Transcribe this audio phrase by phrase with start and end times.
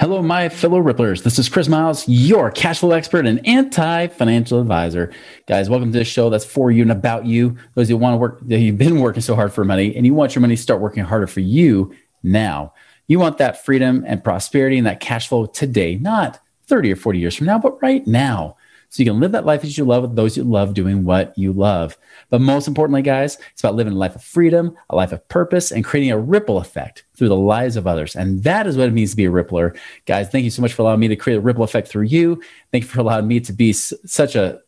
[0.00, 1.22] Hello, my fellow Ripplers.
[1.22, 5.12] This is Chris Miles, your cash flow expert and anti financial advisor.
[5.46, 7.56] Guys, welcome to this show that's for you and about you.
[7.74, 10.34] Those who want to work, you've been working so hard for money and you want
[10.34, 11.94] your money to start working harder for you
[12.24, 12.74] now.
[13.06, 17.20] You want that freedom and prosperity and that cash flow today, not 30 or 40
[17.20, 18.56] years from now, but right now
[18.94, 21.36] so you can live that life as you love with those you love doing what
[21.36, 21.98] you love.
[22.30, 25.72] But most importantly, guys, it's about living a life of freedom, a life of purpose,
[25.72, 28.14] and creating a ripple effect through the lives of others.
[28.14, 29.76] And that is what it means to be a rippler.
[30.06, 32.40] Guys, thank you so much for allowing me to create a ripple effect through you.
[32.70, 34.60] Thank you for allowing me to be s- such a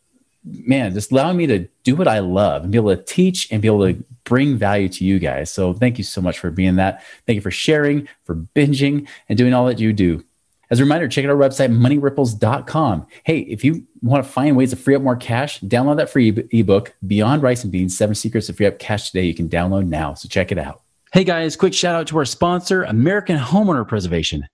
[0.43, 3.61] man, just allowing me to do what I love and be able to teach and
[3.61, 5.53] be able to bring value to you guys.
[5.53, 7.01] So thank you so much for being that.
[7.25, 10.25] Thank you for sharing, for binging, and doing all that you do.
[10.69, 13.07] As a reminder, check out our website, moneyripples.com.
[13.23, 16.29] Hey, if you want to find ways to free up more cash, download that free
[16.51, 19.25] ebook, Beyond Rice and Beans Seven Secrets to Free Up Cash Today.
[19.25, 20.13] You can download now.
[20.13, 20.81] So check it out.
[21.13, 24.45] Hey guys, quick shout out to our sponsor, American Homeowner Preservation.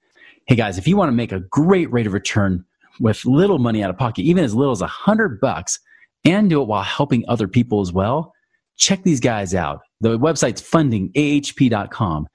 [0.46, 2.64] Hey guys, if you want to make a great rate of return
[3.00, 5.80] with little money out of pocket, even as little as a hundred bucks,
[6.26, 8.34] and do it while helping other people as well,
[8.78, 9.82] check these guys out.
[10.02, 12.28] The website's fundingahp.com.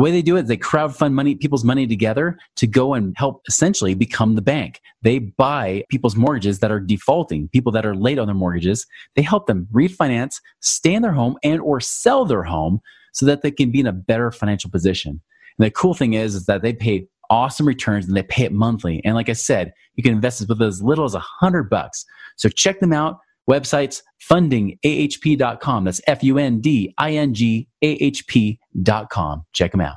[0.00, 3.42] The way they do it, they crowdfund money, people's money together to go and help
[3.46, 4.80] essentially become the bank.
[5.02, 8.86] They buy people's mortgages that are defaulting, people that are late on their mortgages.
[9.14, 12.80] They help them refinance, stay in their home, and or sell their home
[13.12, 15.20] so that they can be in a better financial position.
[15.58, 18.52] And the cool thing is, is that they pay awesome returns and they pay it
[18.52, 19.04] monthly.
[19.04, 22.06] And like I said, you can invest with as little as a hundred bucks.
[22.36, 23.18] So check them out.
[23.48, 25.84] Websites fundingahp.com.
[25.84, 29.44] That's F U N D I N G A H P.com.
[29.52, 29.96] Check them out.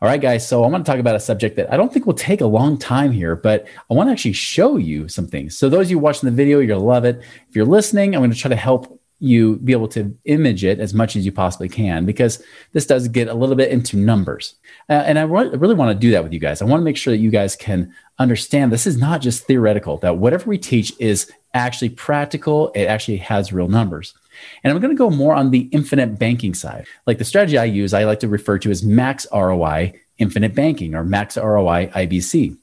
[0.00, 0.46] All right, guys.
[0.46, 2.46] So I want to talk about a subject that I don't think will take a
[2.46, 5.56] long time here, but I want to actually show you some things.
[5.56, 7.22] So those of you watching the video, you're to love it.
[7.48, 10.80] If you're listening, I'm going to try to help you be able to image it
[10.80, 14.56] as much as you possibly can because this does get a little bit into numbers.
[14.90, 16.60] Uh, and I re- really want to do that with you guys.
[16.60, 19.98] I want to make sure that you guys can understand this is not just theoretical,
[19.98, 24.12] that whatever we teach is actually practical, it actually has real numbers.
[24.64, 26.86] And I'm going to go more on the infinite banking side.
[27.06, 30.96] Like the strategy I use, I like to refer to as max ROI infinite banking
[30.96, 32.56] or max ROI IBC.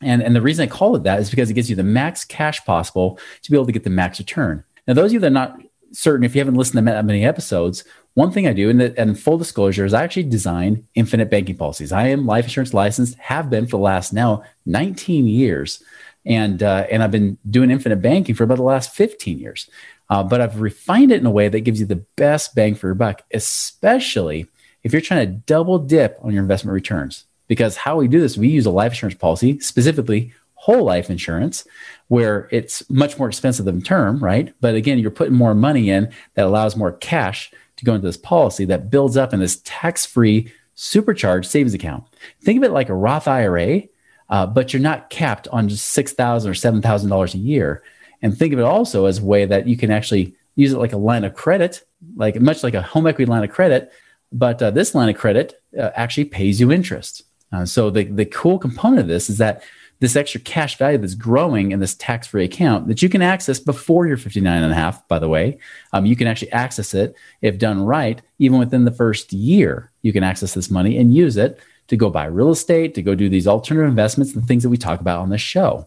[0.00, 2.24] And, and the reason I call it that is because it gives you the max
[2.24, 4.64] cash possible to be able to get the max return.
[4.86, 5.60] Now, those of you that are not
[5.96, 7.84] certain, if you haven't listened to that many episodes,
[8.14, 11.56] one thing I do, and, the, and full disclosure, is I actually design infinite banking
[11.56, 11.92] policies.
[11.92, 15.82] I am life insurance licensed, have been for the last now 19 years,
[16.24, 19.68] and uh, and I've been doing infinite banking for about the last 15 years.
[20.08, 22.88] Uh, but I've refined it in a way that gives you the best bang for
[22.88, 24.46] your buck, especially
[24.82, 27.24] if you're trying to double dip on your investment returns.
[27.48, 31.66] Because how we do this, we use a life insurance policy, specifically whole life insurance,
[32.08, 34.54] where it's much more expensive than term, right?
[34.60, 38.16] But again, you're putting more money in that allows more cash to go into this
[38.16, 42.04] policy that builds up in this tax free supercharged savings account.
[42.42, 43.82] Think of it like a Roth IRA,
[44.28, 47.82] uh, but you're not capped on just $6,000 or $7,000 a year.
[48.22, 50.92] And think of it also as a way that you can actually use it like
[50.92, 51.82] a line of credit,
[52.16, 53.92] like much like a home equity line of credit.
[54.32, 57.22] But uh, this line of credit uh, actually pays you interest.
[57.52, 59.62] Uh, so the, the cool component of this is that
[59.98, 64.06] this extra cash value that's growing in this tax-free account that you can access before
[64.06, 65.58] you're 59 and a half by the way.
[65.92, 70.12] Um, you can actually access it if done right even within the first year you
[70.12, 71.58] can access this money and use it
[71.88, 74.76] to go buy real estate to go do these alternative investments and things that we
[74.76, 75.86] talk about on this show.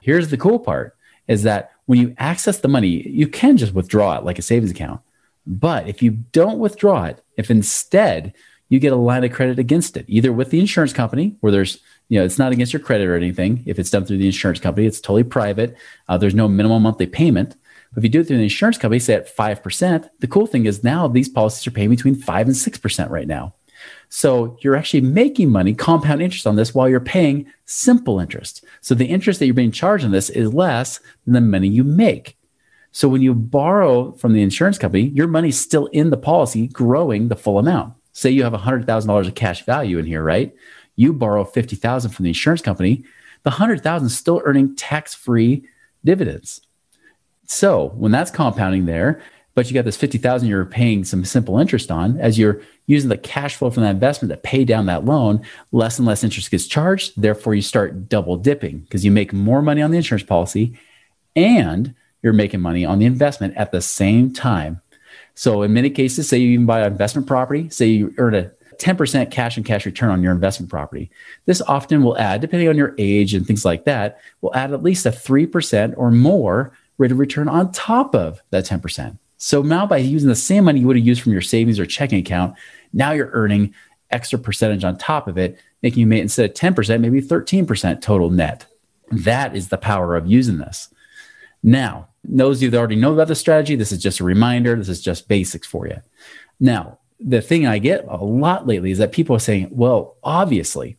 [0.00, 0.96] Here's the cool part
[1.28, 4.70] is that when you access the money you can just withdraw it like a savings
[4.70, 5.00] account.
[5.46, 8.32] But if you don't withdraw it if instead
[8.68, 11.80] you get a line of credit against it either with the insurance company where there's
[12.08, 13.62] you know, it's not against your credit or anything.
[13.66, 15.76] If it's done through the insurance company, it's totally private.
[16.08, 17.56] Uh, there's no minimum monthly payment.
[17.92, 20.66] But if you do it through the insurance company, say at 5%, the cool thing
[20.66, 23.54] is now these policies are paying between 5 and 6% right now.
[24.08, 28.64] So you're actually making money, compound interest on this while you're paying simple interest.
[28.80, 31.84] So the interest that you're being charged on this is less than the money you
[31.84, 32.36] make.
[32.92, 37.28] So when you borrow from the insurance company, your money's still in the policy, growing
[37.28, 37.94] the full amount.
[38.12, 40.54] Say you have $100,000 of cash value in here, right?
[40.96, 43.04] You borrow 50,000 from the insurance company,
[43.42, 45.66] the 100,000 is still earning tax-free
[46.04, 46.60] dividends.
[47.46, 49.22] So, when that's compounding there,
[49.54, 53.16] but you got this 50,000 you're paying some simple interest on as you're using the
[53.16, 55.42] cash flow from that investment to pay down that loan,
[55.72, 57.20] less and less interest gets charged.
[57.20, 60.78] Therefore, you start double dipping because you make more money on the insurance policy
[61.36, 64.80] and you're making money on the investment at the same time.
[65.34, 68.50] So, in many cases, say you even buy an investment property, say you earn a
[68.78, 71.10] 10% cash and cash return on your investment property.
[71.46, 74.82] This often will add, depending on your age and things like that, will add at
[74.82, 79.18] least a 3% or more rate of return on top of that 10%.
[79.36, 81.86] So now by using the same money you would have used from your savings or
[81.86, 82.56] checking account,
[82.92, 83.74] now you're earning
[84.10, 88.30] extra percentage on top of it, making you make instead of 10%, maybe 13% total
[88.30, 88.66] net.
[89.10, 90.88] That is the power of using this.
[91.62, 94.76] Now, those of you that already know about the strategy, this is just a reminder.
[94.76, 96.00] This is just basics for you.
[96.60, 100.96] Now, the thing I get a lot lately is that people are saying, well, obviously,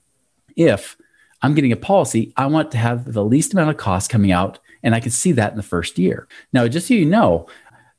[0.55, 0.97] if
[1.41, 4.59] I'm getting a policy, I want to have the least amount of cost coming out.
[4.81, 6.27] And I can see that in the first year.
[6.53, 7.47] Now, just so you know,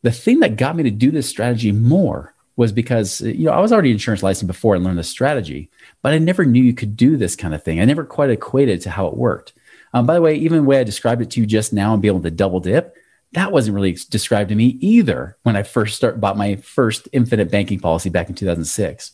[0.03, 3.61] the thing that got me to do this strategy more was because you know I
[3.61, 5.69] was already insurance licensed before and learned the strategy,
[6.03, 7.81] but I never knew you could do this kind of thing.
[7.81, 9.53] I never quite equated to how it worked.
[9.93, 12.03] Um, by the way, even the way I described it to you just now and
[12.03, 12.97] be able to double dip,
[13.37, 17.51] that wasn't really described to me either when I first start bought my first infinite
[17.51, 19.13] banking policy back in 2006.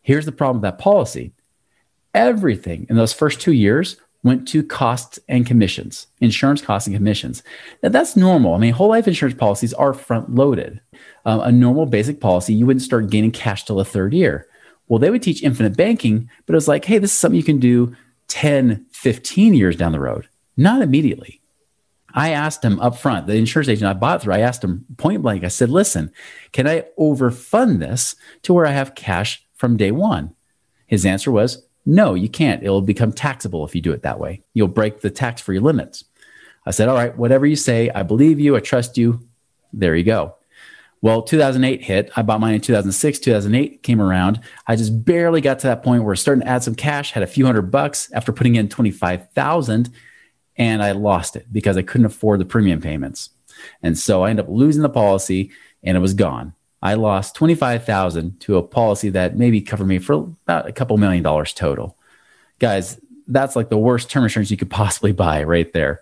[0.00, 1.32] Here's the problem with that policy.
[2.14, 7.42] Everything in those first two years went to costs and commissions, insurance costs and commissions.
[7.82, 8.54] Now, that's normal.
[8.54, 10.80] I mean, whole life insurance policies are front loaded.
[11.26, 14.46] Um, a normal basic policy, you wouldn't start gaining cash till the third year.
[14.88, 17.44] Well, they would teach infinite banking, but it was like, hey, this is something you
[17.44, 17.94] can do
[18.28, 20.26] 10, 15 years down the road,
[20.56, 21.41] not immediately.
[22.14, 25.22] I asked him up front, the insurance agent I bought through, I asked him point
[25.22, 26.12] blank, I said, listen,
[26.52, 30.34] can I overfund this to where I have cash from day one?
[30.86, 32.62] His answer was, no, you can't.
[32.62, 34.42] It'll become taxable if you do it that way.
[34.54, 36.04] You'll break the tax free limits.
[36.64, 39.26] I said, All right, whatever you say, I believe you, I trust you.
[39.72, 40.36] There you go.
[41.00, 42.12] Well, 2008 hit.
[42.14, 43.18] I bought mine in 2006.
[43.18, 44.38] 2008 came around.
[44.68, 47.24] I just barely got to that point where I starting to add some cash, had
[47.24, 49.90] a few hundred bucks after putting in 25,000
[50.56, 53.30] and I lost it because I couldn't afford the premium payments.
[53.82, 55.50] And so I ended up losing the policy
[55.82, 56.54] and it was gone.
[56.82, 61.22] I lost 25,000 to a policy that maybe covered me for about a couple million
[61.22, 61.96] dollars total.
[62.58, 66.00] Guys, that's like the worst term insurance you could possibly buy right there.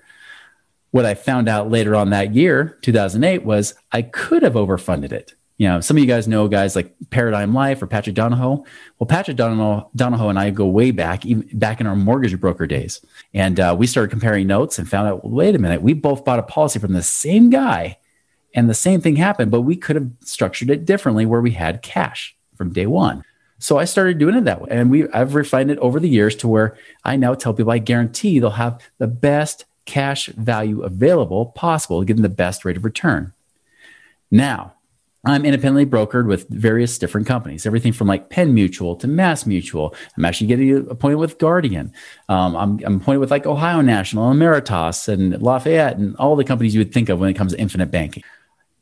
[0.91, 5.35] What I found out later on that year, 2008, was I could have overfunded it.
[5.61, 8.65] You know, some of you guys know guys like Paradigm Life or Patrick Donohoe.
[8.99, 12.67] Well, Patrick Donohoe, Donohoe and I go way back, even back in our mortgage broker
[12.67, 13.05] days.
[13.35, 16.39] And uh, we started comparing notes and found out, wait a minute, we both bought
[16.39, 17.99] a policy from the same guy
[18.55, 21.83] and the same thing happened, but we could have structured it differently where we had
[21.83, 23.23] cash from day one.
[23.59, 24.69] So I started doing it that way.
[24.71, 26.75] And we I've refined it over the years to where
[27.05, 32.23] I now tell people I guarantee they'll have the best cash value available possible them
[32.23, 33.35] the best rate of return.
[34.31, 34.73] Now,
[35.25, 39.95] I'm independently brokered with various different companies, everything from like Penn Mutual to Mass Mutual.
[40.17, 41.93] I'm actually getting appointed with Guardian.
[42.31, 46.75] Um, I'm, I'm appointed with like Ohio National, Ameritas, and Lafayette, and all the companies
[46.75, 48.23] you would think of when it comes to infinite banking.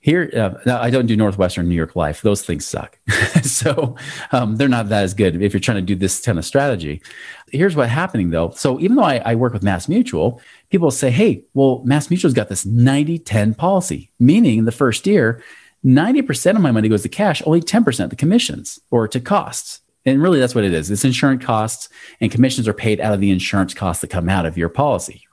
[0.00, 0.30] Here,
[0.64, 2.22] uh, I don't do Northwestern New York Life.
[2.22, 2.96] Those things suck.
[3.42, 3.96] so
[4.30, 7.02] um, they're not that as good if you're trying to do this kind of strategy.
[7.50, 8.50] Here's what's happening though.
[8.50, 10.40] So even though I, I work with Mass Mutual,
[10.70, 15.04] people say, hey, well, Mass Mutual's got this 90 10 policy, meaning in the first
[15.04, 15.42] year,
[15.84, 19.80] 90% of my money goes to cash, only 10% to commissions or to costs.
[20.04, 20.90] And really, that's what it is.
[20.90, 21.88] It's insurance costs,
[22.20, 25.26] and commissions are paid out of the insurance costs that come out of your policy.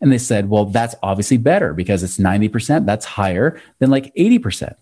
[0.00, 2.86] And they said, well, that's obviously better because it's 90%.
[2.86, 4.74] That's higher than like 80%.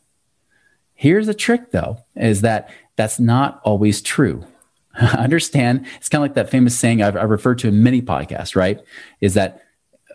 [0.95, 4.47] Here's the trick, though, is that that's not always true.
[5.19, 5.87] Understand?
[5.97, 8.81] It's kind of like that famous saying I've, I've referred to in many podcasts, right?
[9.21, 9.63] Is that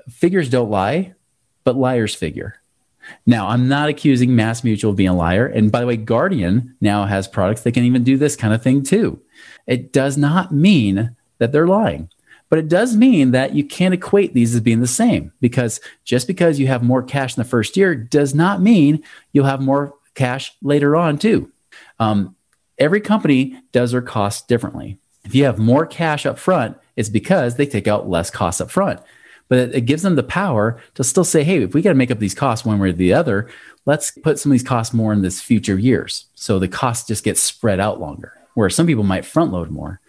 [0.10, 1.14] figures don't lie,
[1.64, 2.57] but liars figure.
[3.26, 5.48] Now, I'm not accusing Mass Mutual of being a liar.
[5.48, 8.62] And by the way, Guardian now has products that can even do this kind of
[8.62, 9.22] thing too.
[9.66, 12.10] It does not mean that they're lying.
[12.50, 16.28] But it does mean that you can't equate these as being the same because just
[16.28, 19.94] because you have more cash in the first year does not mean you'll have more
[20.16, 21.52] cash later on too.
[22.00, 22.36] Um,
[22.78, 24.98] every company does their costs differently.
[25.26, 28.72] If you have more cash up front, it's because they take out less costs up
[28.72, 29.02] front.
[29.50, 31.96] But it, it gives them the power to still say, hey, if we got to
[31.96, 33.50] make up these costs one way or the other,
[33.86, 36.26] let's put some of these costs more in this future years.
[36.36, 40.02] So the costs just get spread out longer, where some people might front load more.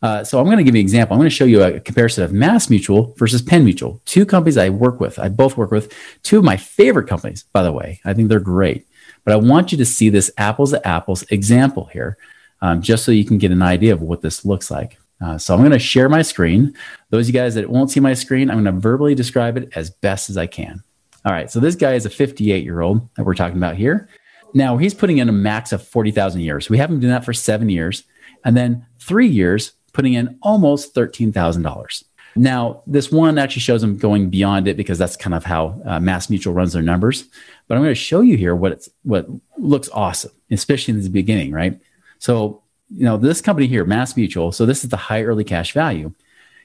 [0.00, 1.14] Uh, so I'm going to give you an example.
[1.14, 4.56] I'm going to show you a comparison of Mass Mutual versus Penn Mutual, two companies
[4.56, 5.18] I work with.
[5.18, 5.92] I both work with
[6.22, 8.00] two of my favorite companies, by the way.
[8.04, 8.86] I think they're great.
[9.24, 12.16] But I want you to see this apples to apples example here,
[12.62, 14.98] um, just so you can get an idea of what this looks like.
[15.20, 16.74] Uh, so I'm going to share my screen.
[17.10, 19.70] Those of you guys that won't see my screen, I'm going to verbally describe it
[19.74, 20.82] as best as I can.
[21.24, 21.50] All right.
[21.50, 24.08] So this guy is a 58 year old that we're talking about here.
[24.54, 26.70] Now he's putting in a max of 40,000 years.
[26.70, 28.04] We have him doing that for seven years.
[28.44, 32.04] And then three years, putting in almost $13,000.
[32.36, 35.98] Now, this one actually shows him going beyond it because that's kind of how uh,
[35.98, 37.24] Mass Mutual runs their numbers.
[37.66, 41.10] But I'm going to show you here what it's, what looks awesome, especially in the
[41.10, 41.80] beginning, right?
[42.20, 45.72] So, you know, this company here, Mass Mutual, so this is the high early cash
[45.72, 46.12] value.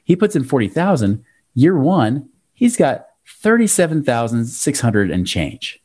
[0.03, 1.24] He puts in 40,000.
[1.56, 5.82] Year one, he's got 37,600 and change.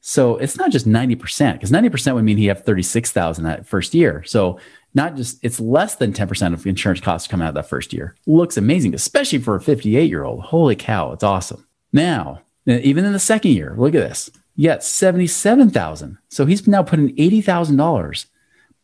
[0.00, 4.24] So it's not just 90%, because 90% would mean he have 36,000 that first year.
[4.24, 4.58] So
[4.94, 8.16] not just, it's less than 10% of insurance costs coming out that first year.
[8.26, 10.40] Looks amazing, especially for a 58 year old.
[10.42, 11.66] Holy cow, it's awesome.
[11.92, 14.30] Now, even in the second year, look at this.
[14.60, 16.18] Got 77,000.
[16.28, 18.26] So he's now putting $80,000,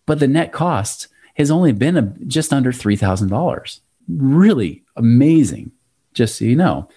[0.07, 3.81] but the net cost has only been a, just under $3,000.
[4.09, 5.73] Really amazing,
[6.15, 6.89] just so you know.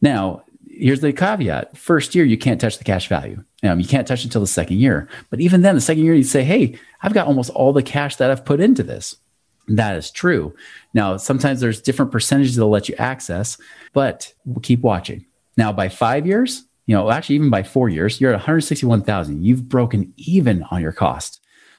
[0.00, 3.42] Now, here's the caveat first year, you can't touch the cash value.
[3.62, 5.08] Um, you can't touch it until the second year.
[5.30, 8.16] But even then, the second year, you say, hey, I've got almost all the cash
[8.16, 9.16] that I've put into this.
[9.68, 10.54] That is true.
[10.94, 13.58] Now, sometimes there's different percentages they'll let you access,
[13.92, 15.26] but we'll keep watching.
[15.56, 19.44] Now, by five years, you know, actually, even by four years, you're at 161,000.
[19.44, 21.37] You've broken even on your cost.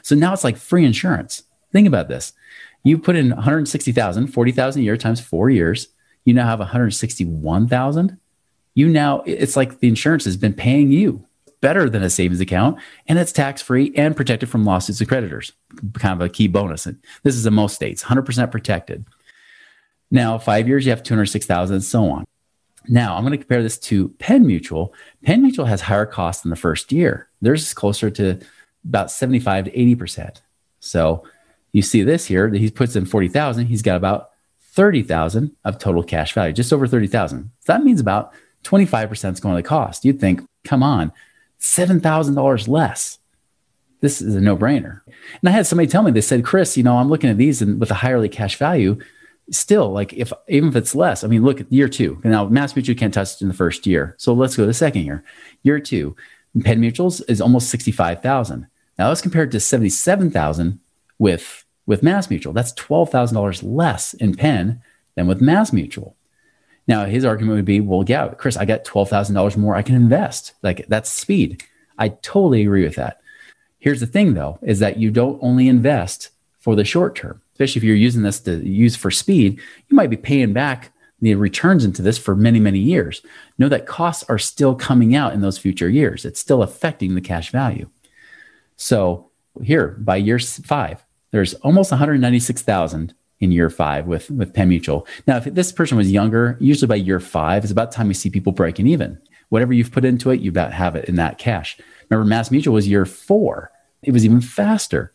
[0.09, 1.43] So now it's like free insurance.
[1.71, 2.33] Think about this.
[2.83, 5.89] You put in 160,000, 40,000 a year times four years.
[6.25, 8.17] You now have 161,000.
[8.73, 11.27] You now, it's like the insurance has been paying you
[11.61, 15.51] better than a savings account and it's tax free and protected from lawsuits of creditors.
[15.93, 16.87] Kind of a key bonus.
[16.87, 19.05] And This is in most states, 100% protected.
[20.09, 22.25] Now, five years, you have 206,000 and so on.
[22.87, 24.91] Now, I'm going to compare this to Penn Mutual.
[25.23, 27.29] Penn Mutual has higher costs in the first year.
[27.43, 28.39] Theirs is closer to
[28.89, 30.41] about 75 to 80%.
[30.79, 31.23] So
[31.71, 34.31] you see this here that he puts in 40,000, he's got about
[34.61, 37.51] 30,000 of total cash value, just over 30,000.
[37.59, 40.03] So that means about 25% is going to cost.
[40.03, 41.11] You'd think, come on,
[41.59, 43.19] $7,000 less.
[44.01, 45.01] This is a no brainer.
[45.05, 47.61] And I had somebody tell me, they said, Chris, you know, I'm looking at these
[47.61, 48.97] and with a higher cash value,
[49.51, 52.21] still like if even if it's less, I mean, look at year two.
[52.23, 54.15] Now, Mass Mutual can't touch it in the first year.
[54.17, 55.23] So let's go to the second year.
[55.63, 56.15] Year two,
[56.63, 58.67] Penn Mutuals is almost 65,000.
[58.99, 60.79] Now that's compared to 77,000
[61.17, 62.53] with with Mass Mutual.
[62.53, 64.79] That's $12,000 less in Penn
[65.15, 66.15] than with Mass Mutual.
[66.87, 70.53] Now, his argument would be, well, yeah, Chris, I got $12,000 more I can invest.
[70.61, 71.63] Like that's speed.
[71.97, 73.21] I totally agree with that.
[73.79, 76.29] Here's the thing though, is that you don't only invest
[76.59, 80.09] for the short term, especially if you're using this to use for speed, you might
[80.09, 80.91] be paying back
[81.21, 83.21] the returns into this for many, many years.
[83.57, 86.25] Know that costs are still coming out in those future years.
[86.25, 87.89] It's still affecting the cash value.
[88.79, 89.29] So
[89.61, 95.05] here by year five, there's almost 196,000 in year five with with Penn Mutual.
[95.27, 98.29] Now, if this person was younger, usually by year five, it's about time you see
[98.29, 99.19] people breaking even.
[99.49, 101.77] Whatever you've put into it, you about have it in that cash.
[102.09, 103.69] Remember, Mass Mutual was year four.
[104.01, 105.11] It was even faster.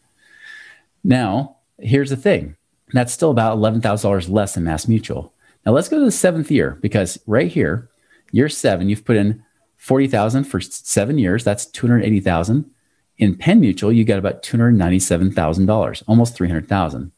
[1.03, 2.57] Now, here's the thing.
[2.93, 5.33] That's still about $11,000 less than Mass Mutual.
[5.65, 7.89] Now let's go to the seventh year because right here,
[8.31, 9.43] year seven, you've put in
[9.79, 11.45] 40,000 for seven years.
[11.45, 12.71] That's 280,000.
[13.17, 17.13] In Penn Mutual, you got about $297,000, almost 300,000.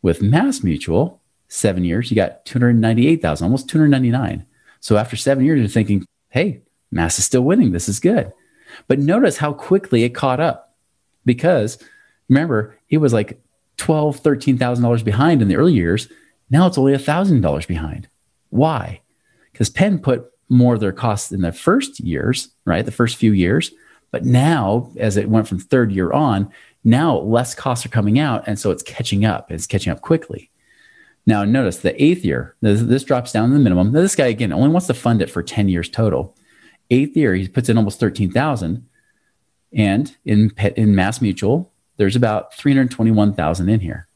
[0.00, 4.46] With Mass Mutual, seven years, you got 298,000, almost 299.
[4.80, 7.72] So after seven years, you're thinking, hey, Mass is still winning.
[7.72, 8.32] This is good.
[8.88, 10.72] But notice how quickly it caught up
[11.24, 11.78] because
[12.28, 13.40] remember, it was like
[13.76, 16.08] twelve, thirteen thousand dollars behind in the early years.
[16.50, 18.08] Now it's only thousand dollars behind.
[18.50, 19.00] Why?
[19.52, 22.84] Because Penn put more of their costs in the first years, right?
[22.84, 23.70] The first few years.
[24.12, 26.52] But now, as it went from third year on,
[26.84, 29.50] now less costs are coming out, and so it's catching up.
[29.50, 30.50] It's catching up quickly.
[31.26, 33.92] Now, notice the eighth year, this, this drops down to the minimum.
[33.92, 36.36] Now, this guy again only wants to fund it for 10 years total.
[36.90, 38.86] Eighth year, he puts in almost 13,000.
[39.72, 44.08] And in, in Mass Mutual, there's about 321,000 in here.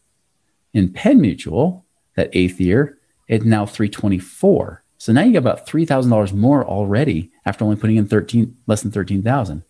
[0.74, 1.86] In Penn Mutual,
[2.16, 2.98] that eighth year,
[3.28, 4.82] it's now 324.
[4.98, 8.90] So now you got about $3,000 more already after only putting in 13, less than
[8.90, 9.62] 13,000.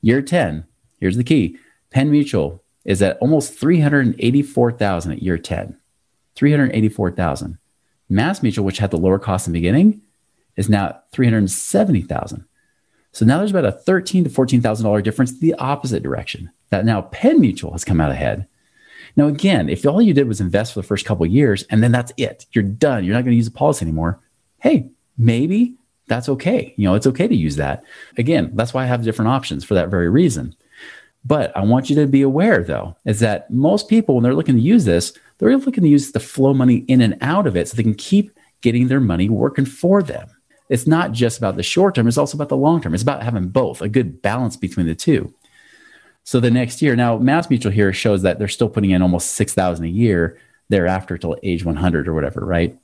[0.00, 0.64] Year 10,
[1.00, 1.58] here's the key
[1.90, 5.76] Penn Mutual is at almost 384,000 at year 10.
[6.34, 7.58] 384,000.
[8.08, 10.00] Mass Mutual, which had the lower cost in the beginning,
[10.56, 12.44] is now at 370,000.
[13.12, 16.50] So now there's about a thirteen to fourteen thousand dollar difference the opposite direction.
[16.70, 18.46] That now Penn Mutual has come out ahead.
[19.16, 21.90] Now again, if all you did was invest for the first couple years and then
[21.90, 23.04] that's it, you're done.
[23.04, 24.20] You're not going to use the policy anymore.
[24.58, 25.77] Hey, maybe
[26.08, 26.74] that's okay.
[26.76, 27.84] You know, it's okay to use that.
[28.16, 30.54] Again, that's why I have different options for that very reason.
[31.24, 34.54] But I want you to be aware, though, is that most people, when they're looking
[34.54, 37.68] to use this, they're looking to use the flow money in and out of it
[37.68, 40.28] so they can keep getting their money working for them.
[40.68, 42.94] It's not just about the short term, it's also about the long term.
[42.94, 45.34] It's about having both, a good balance between the two.
[46.24, 49.32] So the next year, now Mass Mutual here shows that they're still putting in almost
[49.32, 50.38] 6,000 a year
[50.68, 52.78] thereafter till age 100 or whatever, right?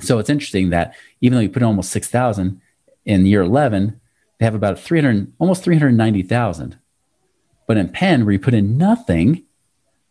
[0.00, 2.60] So it's interesting that even though you put in almost 6,000
[3.04, 4.00] in year 11,
[4.38, 6.78] they have about 300, almost 390,000.
[7.66, 9.44] But in Penn, where you put in nothing,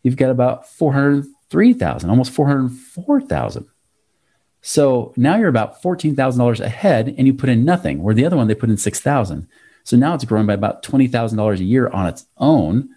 [0.02, 3.66] you've got about 403,000, almost 404,000.
[4.60, 8.48] So now you're about $14,000 ahead and you put in nothing, where the other one
[8.48, 9.48] they put in 6,000.
[9.84, 12.90] So now it's growing by about $20,000 a year on its own,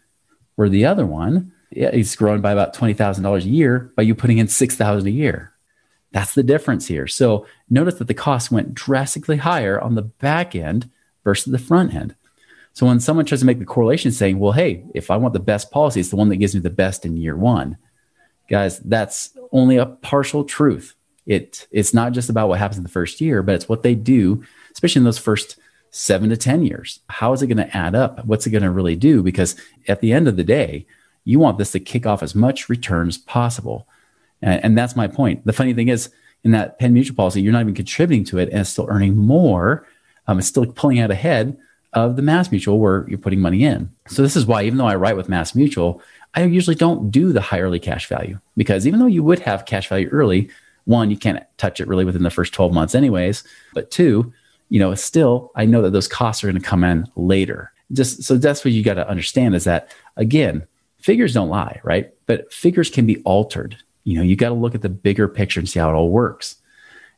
[0.55, 4.47] where the other one it's growing by about $20,000 a year by you putting in
[4.49, 5.50] 6,000 a year.
[6.11, 7.07] That's the difference here.
[7.07, 10.89] So notice that the cost went drastically higher on the back end
[11.23, 12.15] versus the front end.
[12.73, 15.39] So when someone tries to make the correlation saying, well, hey, if I want the
[15.39, 17.77] best policy, it's the one that gives me the best in year one.
[18.49, 20.95] Guys, that's only a partial truth.
[21.25, 23.95] It, it's not just about what happens in the first year, but it's what they
[23.95, 25.57] do, especially in those first
[25.91, 27.01] seven to 10 years.
[27.07, 28.25] How is it going to add up?
[28.25, 29.21] What's it going to really do?
[29.21, 29.55] Because
[29.87, 30.87] at the end of the day,
[31.23, 33.87] you want this to kick off as much return as possible.
[34.41, 35.45] And, and that's my point.
[35.45, 36.09] The funny thing is,
[36.43, 39.15] in that Penn Mutual policy, you're not even contributing to it and it's still earning
[39.15, 39.87] more.
[40.27, 41.57] Um, it's still pulling out ahead
[41.93, 43.91] of the Mass Mutual where you're putting money in.
[44.07, 46.01] So this is why, even though I write with Mass Mutual,
[46.33, 49.65] I usually don't do the high early cash value because even though you would have
[49.65, 50.49] cash value early,
[50.85, 53.43] one, you can't touch it really within the first 12 months, anyways.
[53.73, 54.33] But two,
[54.69, 57.71] you know, still, I know that those costs are going to come in later.
[57.91, 60.65] Just so that's what you got to understand is that again,
[60.97, 62.13] figures don't lie, right?
[62.25, 63.77] But figures can be altered.
[64.03, 66.09] You know, you got to look at the bigger picture and see how it all
[66.09, 66.55] works.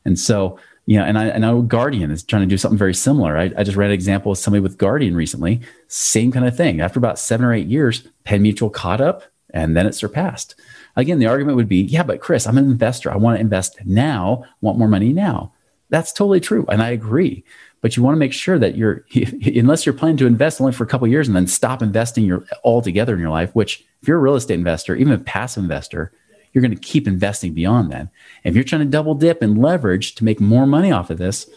[0.06, 2.94] And so, you know, and I, I know Guardian is trying to do something very
[2.94, 3.38] similar.
[3.38, 6.82] I, I just read an example of somebody with Guardian recently, same kind of thing.
[6.82, 10.56] After about seven or eight years, Penn Mutual caught up and then it surpassed.
[10.96, 13.12] Again, the argument would be, yeah, but Chris, I'm an investor.
[13.12, 15.54] I want to invest now, want more money now.
[15.90, 16.66] That's totally true.
[16.70, 17.46] And I agree
[17.84, 19.06] but you want to make sure that you're
[19.56, 22.44] unless you're planning to invest only for a couple years and then stop investing your
[22.64, 26.12] altogether in your life which if you're a real estate investor even a passive investor
[26.54, 28.08] you're going to keep investing beyond that
[28.44, 31.50] if you're trying to double dip and leverage to make more money off of this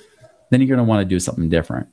[0.50, 1.88] then you're going to want to do something different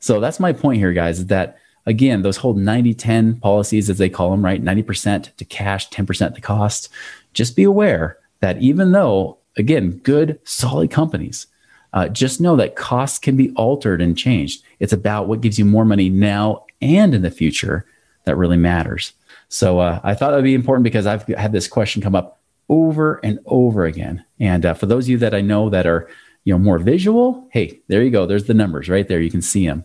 [0.00, 4.08] so that's my point here guys is that again those whole 90-10 policies as they
[4.08, 6.88] call them right 90% to cash 10% to cost
[7.32, 11.46] just be aware that even though again good solid companies
[11.92, 14.62] uh, just know that costs can be altered and changed.
[14.78, 17.86] It's about what gives you more money now and in the future
[18.24, 19.12] that really matters.
[19.48, 22.37] So uh, I thought that would be important because I've had this question come up
[22.68, 24.24] over and over again.
[24.38, 26.08] And uh, for those of you that I know that are
[26.44, 28.26] you know more visual, hey, there you go.
[28.26, 29.20] There's the numbers right there.
[29.20, 29.84] You can see them.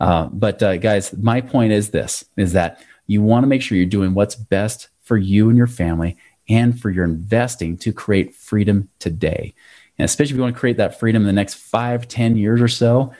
[0.00, 3.76] Uh, but uh, guys, my point is this: is that you want to make sure
[3.76, 6.16] you're doing what's best for you and your family
[6.48, 9.54] and for your investing to create freedom today.
[9.98, 12.60] And especially if you want to create that freedom in the next five, ten years
[12.60, 13.12] or so,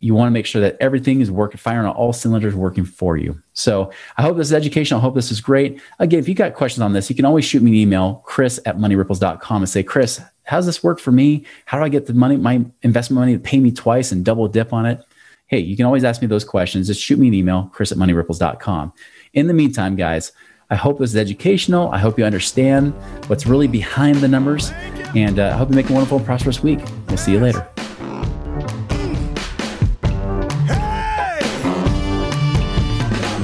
[0.00, 3.16] you want to make sure that everything is working, firing on all cylinders, working for
[3.16, 3.40] you.
[3.54, 5.00] So I hope this is educational.
[5.00, 5.80] I hope this is great.
[5.98, 8.60] Again, if you got questions on this, you can always shoot me an email, chris
[8.66, 11.46] at moneyripples.com and say, Chris, how's this work for me?
[11.64, 14.46] How do I get the money, my investment money to pay me twice and double
[14.46, 15.02] dip on it?
[15.46, 16.86] Hey, you can always ask me those questions.
[16.86, 18.92] Just shoot me an email, chris at moneyripples.com.
[19.34, 20.32] In the meantime, guys,
[20.70, 21.90] I hope this is educational.
[21.90, 22.94] I hope you understand
[23.28, 24.70] what's really behind the numbers.
[25.14, 26.80] And uh, I hope you make a wonderful and prosperous week.
[27.08, 27.66] We'll see you later.